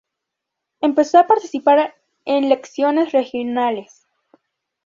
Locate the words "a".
1.19-1.27